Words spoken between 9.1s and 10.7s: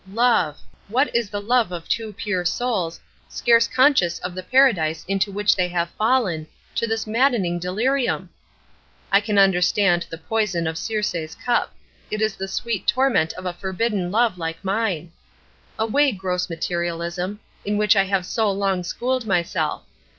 I can understand the poison